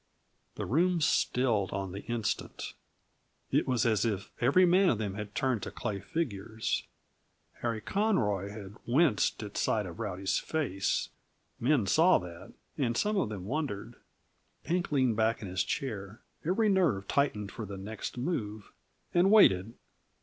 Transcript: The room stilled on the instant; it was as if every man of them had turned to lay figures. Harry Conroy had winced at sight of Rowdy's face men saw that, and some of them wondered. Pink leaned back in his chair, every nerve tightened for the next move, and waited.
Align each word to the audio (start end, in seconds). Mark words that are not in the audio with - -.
The 0.55 0.65
room 0.65 0.99
stilled 0.99 1.71
on 1.73 1.91
the 1.91 2.01
instant; 2.05 2.73
it 3.51 3.67
was 3.67 3.85
as 3.85 4.03
if 4.03 4.31
every 4.41 4.65
man 4.65 4.89
of 4.89 4.97
them 4.97 5.13
had 5.13 5.35
turned 5.35 5.61
to 5.61 5.73
lay 5.85 5.99
figures. 5.99 6.87
Harry 7.61 7.81
Conroy 7.81 8.49
had 8.49 8.77
winced 8.87 9.43
at 9.43 9.57
sight 9.57 9.85
of 9.85 9.99
Rowdy's 9.99 10.39
face 10.39 11.09
men 11.59 11.85
saw 11.85 12.17
that, 12.17 12.51
and 12.79 12.97
some 12.97 13.15
of 13.15 13.29
them 13.29 13.45
wondered. 13.45 13.93
Pink 14.63 14.91
leaned 14.91 15.17
back 15.17 15.39
in 15.43 15.47
his 15.47 15.63
chair, 15.63 16.21
every 16.43 16.67
nerve 16.67 17.07
tightened 17.07 17.51
for 17.51 17.67
the 17.67 17.77
next 17.77 18.17
move, 18.17 18.71
and 19.13 19.29
waited. 19.29 19.75